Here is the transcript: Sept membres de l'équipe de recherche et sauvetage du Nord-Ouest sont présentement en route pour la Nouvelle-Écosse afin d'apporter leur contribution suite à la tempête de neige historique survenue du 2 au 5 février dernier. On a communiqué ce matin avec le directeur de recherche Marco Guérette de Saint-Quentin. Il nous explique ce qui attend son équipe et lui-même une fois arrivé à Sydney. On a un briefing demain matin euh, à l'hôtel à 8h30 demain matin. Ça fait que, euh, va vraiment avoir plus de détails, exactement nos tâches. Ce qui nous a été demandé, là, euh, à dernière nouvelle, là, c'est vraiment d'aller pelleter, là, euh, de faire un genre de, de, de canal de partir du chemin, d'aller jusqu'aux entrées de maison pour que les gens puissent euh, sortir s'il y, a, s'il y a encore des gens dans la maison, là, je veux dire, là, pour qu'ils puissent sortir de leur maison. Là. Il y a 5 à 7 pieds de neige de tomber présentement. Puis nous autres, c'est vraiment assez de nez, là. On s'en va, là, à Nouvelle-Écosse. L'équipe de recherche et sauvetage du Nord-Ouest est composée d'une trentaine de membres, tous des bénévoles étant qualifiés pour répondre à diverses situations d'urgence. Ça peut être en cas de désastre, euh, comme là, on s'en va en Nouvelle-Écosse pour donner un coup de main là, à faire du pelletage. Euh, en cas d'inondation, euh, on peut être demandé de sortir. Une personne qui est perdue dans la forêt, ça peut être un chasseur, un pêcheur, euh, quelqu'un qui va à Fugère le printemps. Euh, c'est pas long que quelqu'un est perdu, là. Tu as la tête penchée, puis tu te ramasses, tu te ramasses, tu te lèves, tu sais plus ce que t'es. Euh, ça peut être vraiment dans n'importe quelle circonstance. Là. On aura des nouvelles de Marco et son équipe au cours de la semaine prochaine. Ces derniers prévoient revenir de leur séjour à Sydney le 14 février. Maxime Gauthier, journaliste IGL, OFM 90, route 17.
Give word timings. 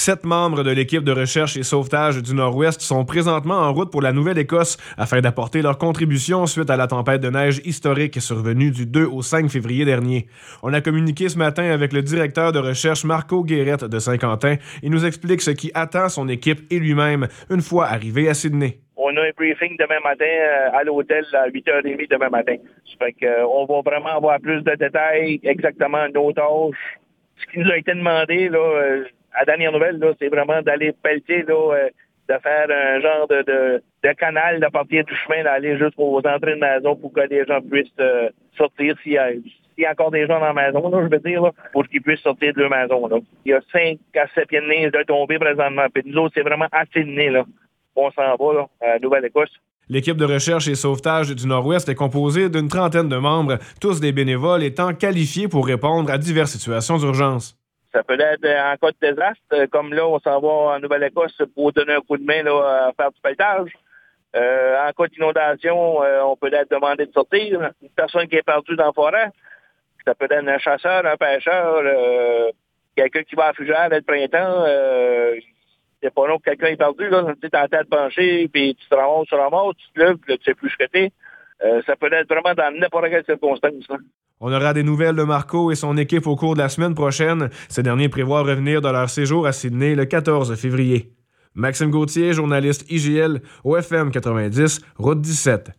Sept 0.00 0.24
membres 0.24 0.62
de 0.62 0.70
l'équipe 0.70 1.04
de 1.04 1.12
recherche 1.12 1.58
et 1.58 1.62
sauvetage 1.62 2.22
du 2.22 2.34
Nord-Ouest 2.34 2.80
sont 2.80 3.04
présentement 3.04 3.56
en 3.56 3.74
route 3.74 3.92
pour 3.92 4.00
la 4.00 4.14
Nouvelle-Écosse 4.14 4.78
afin 4.96 5.20
d'apporter 5.20 5.60
leur 5.60 5.76
contribution 5.76 6.46
suite 6.46 6.70
à 6.70 6.78
la 6.78 6.86
tempête 6.86 7.20
de 7.20 7.28
neige 7.28 7.60
historique 7.66 8.18
survenue 8.18 8.70
du 8.70 8.86
2 8.86 9.04
au 9.04 9.20
5 9.20 9.50
février 9.50 9.84
dernier. 9.84 10.26
On 10.62 10.72
a 10.72 10.80
communiqué 10.80 11.28
ce 11.28 11.36
matin 11.36 11.64
avec 11.64 11.92
le 11.92 12.00
directeur 12.00 12.50
de 12.52 12.58
recherche 12.58 13.04
Marco 13.04 13.44
Guérette 13.44 13.84
de 13.84 13.98
Saint-Quentin. 13.98 14.56
Il 14.82 14.90
nous 14.90 15.04
explique 15.04 15.42
ce 15.42 15.50
qui 15.50 15.70
attend 15.74 16.08
son 16.08 16.30
équipe 16.30 16.60
et 16.72 16.78
lui-même 16.78 17.28
une 17.50 17.60
fois 17.60 17.84
arrivé 17.88 18.26
à 18.30 18.32
Sydney. 18.32 18.78
On 18.96 19.14
a 19.18 19.20
un 19.20 19.30
briefing 19.36 19.76
demain 19.76 20.00
matin 20.02 20.24
euh, 20.24 20.78
à 20.78 20.82
l'hôtel 20.82 21.26
à 21.34 21.50
8h30 21.50 22.08
demain 22.08 22.30
matin. 22.30 22.56
Ça 22.86 23.04
fait 23.04 23.12
que, 23.12 23.26
euh, 23.26 23.66
va 23.68 23.82
vraiment 23.82 24.16
avoir 24.16 24.40
plus 24.40 24.62
de 24.62 24.74
détails, 24.76 25.40
exactement 25.42 26.08
nos 26.14 26.32
tâches. 26.32 26.96
Ce 27.36 27.52
qui 27.52 27.58
nous 27.58 27.70
a 27.70 27.76
été 27.76 27.92
demandé, 27.92 28.48
là, 28.48 28.58
euh, 28.58 29.04
à 29.34 29.44
dernière 29.44 29.72
nouvelle, 29.72 29.98
là, 29.98 30.12
c'est 30.18 30.28
vraiment 30.28 30.62
d'aller 30.62 30.92
pelleter, 31.02 31.42
là, 31.42 31.74
euh, 31.74 31.88
de 32.28 32.38
faire 32.38 32.68
un 32.70 33.00
genre 33.00 33.26
de, 33.26 33.42
de, 33.42 33.82
de 34.04 34.12
canal 34.12 34.60
de 34.60 34.66
partir 34.68 35.04
du 35.04 35.14
chemin, 35.16 35.42
d'aller 35.42 35.76
jusqu'aux 35.78 36.18
entrées 36.18 36.54
de 36.54 36.60
maison 36.60 36.94
pour 36.94 37.12
que 37.12 37.20
les 37.28 37.44
gens 37.44 37.60
puissent 37.60 37.88
euh, 37.98 38.30
sortir 38.56 38.94
s'il 39.02 39.12
y, 39.12 39.18
a, 39.18 39.32
s'il 39.32 39.84
y 39.84 39.86
a 39.86 39.90
encore 39.90 40.10
des 40.12 40.26
gens 40.26 40.38
dans 40.38 40.52
la 40.52 40.66
maison, 40.66 40.88
là, 40.90 41.02
je 41.02 41.14
veux 41.14 41.22
dire, 41.22 41.42
là, 41.42 41.50
pour 41.72 41.86
qu'ils 41.88 42.02
puissent 42.02 42.20
sortir 42.20 42.54
de 42.54 42.60
leur 42.60 42.70
maison. 42.70 43.06
Là. 43.08 43.18
Il 43.44 43.50
y 43.50 43.54
a 43.54 43.60
5 43.72 43.98
à 44.16 44.26
7 44.34 44.46
pieds 44.48 44.60
de 44.60 44.66
neige 44.66 44.92
de 44.92 45.02
tomber 45.02 45.38
présentement. 45.38 45.86
Puis 45.92 46.04
nous 46.06 46.18
autres, 46.18 46.34
c'est 46.36 46.42
vraiment 46.42 46.68
assez 46.72 47.02
de 47.02 47.10
nez, 47.10 47.30
là. 47.30 47.44
On 47.96 48.10
s'en 48.12 48.36
va, 48.36 48.54
là, 48.54 48.68
à 48.80 48.98
Nouvelle-Écosse. 49.00 49.50
L'équipe 49.88 50.16
de 50.16 50.24
recherche 50.24 50.68
et 50.68 50.76
sauvetage 50.76 51.34
du 51.34 51.48
Nord-Ouest 51.48 51.88
est 51.88 51.96
composée 51.96 52.48
d'une 52.48 52.68
trentaine 52.68 53.08
de 53.08 53.16
membres, 53.16 53.58
tous 53.80 53.98
des 53.98 54.12
bénévoles 54.12 54.62
étant 54.62 54.94
qualifiés 54.94 55.48
pour 55.48 55.66
répondre 55.66 56.08
à 56.12 56.16
diverses 56.16 56.52
situations 56.52 56.96
d'urgence. 56.98 57.59
Ça 57.92 58.04
peut 58.04 58.18
être 58.20 58.44
en 58.44 58.76
cas 58.76 58.92
de 58.92 58.96
désastre, 59.00 59.42
euh, 59.52 59.66
comme 59.66 59.92
là, 59.92 60.06
on 60.06 60.20
s'en 60.20 60.40
va 60.40 60.48
en 60.48 60.78
Nouvelle-Écosse 60.78 61.42
pour 61.54 61.72
donner 61.72 61.94
un 61.94 62.00
coup 62.00 62.16
de 62.16 62.24
main 62.24 62.42
là, 62.42 62.86
à 62.88 62.92
faire 62.92 63.10
du 63.10 63.20
pelletage. 63.20 63.72
Euh, 64.36 64.88
en 64.88 64.92
cas 64.92 65.08
d'inondation, 65.08 66.04
euh, 66.04 66.22
on 66.22 66.36
peut 66.36 66.52
être 66.52 66.70
demandé 66.70 67.06
de 67.06 67.12
sortir. 67.12 67.72
Une 67.82 67.90
personne 67.90 68.28
qui 68.28 68.36
est 68.36 68.42
perdue 68.42 68.76
dans 68.76 68.86
la 68.86 68.92
forêt, 68.92 69.30
ça 70.04 70.14
peut 70.14 70.28
être 70.30 70.48
un 70.48 70.58
chasseur, 70.58 71.04
un 71.04 71.16
pêcheur, 71.16 71.82
euh, 71.84 72.50
quelqu'un 72.96 73.22
qui 73.24 73.34
va 73.34 73.48
à 73.48 73.52
Fugère 73.52 73.88
le 73.90 74.02
printemps. 74.02 74.64
Euh, 74.66 75.34
c'est 76.02 76.14
pas 76.14 76.26
long 76.26 76.38
que 76.38 76.44
quelqu'un 76.44 76.68
est 76.68 76.76
perdu, 76.76 77.08
là. 77.08 77.24
Tu 77.42 77.48
as 77.52 77.62
la 77.62 77.68
tête 77.68 77.90
penchée, 77.90 78.48
puis 78.48 78.74
tu 78.76 78.88
te 78.88 78.94
ramasses, 78.94 79.26
tu 79.26 79.30
te 79.30 79.36
ramasses, 79.36 79.76
tu 79.76 79.92
te 79.92 80.00
lèves, 80.00 80.16
tu 80.26 80.44
sais 80.44 80.54
plus 80.54 80.70
ce 80.70 80.76
que 80.76 80.86
t'es. 80.86 81.12
Euh, 81.64 81.82
ça 81.86 81.96
peut 81.96 82.12
être 82.12 82.28
vraiment 82.28 82.54
dans 82.54 82.78
n'importe 82.78 83.10
quelle 83.10 83.24
circonstance. 83.24 83.88
Là. 83.88 83.96
On 84.40 84.52
aura 84.52 84.72
des 84.72 84.82
nouvelles 84.82 85.16
de 85.16 85.22
Marco 85.22 85.70
et 85.70 85.74
son 85.74 85.96
équipe 85.98 86.26
au 86.26 86.34
cours 86.34 86.54
de 86.54 86.60
la 86.60 86.70
semaine 86.70 86.94
prochaine. 86.94 87.50
Ces 87.68 87.82
derniers 87.82 88.08
prévoient 88.08 88.42
revenir 88.42 88.80
de 88.80 88.88
leur 88.88 89.10
séjour 89.10 89.46
à 89.46 89.52
Sydney 89.52 89.94
le 89.94 90.06
14 90.06 90.54
février. 90.56 91.12
Maxime 91.54 91.90
Gauthier, 91.90 92.32
journaliste 92.32 92.90
IGL, 92.90 93.42
OFM 93.64 94.10
90, 94.10 94.80
route 94.96 95.20
17. 95.20 95.72